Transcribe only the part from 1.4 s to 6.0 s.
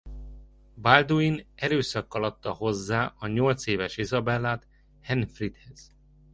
erőszakkal adta hozzá a nyolcéves Izabellát Henfridhez.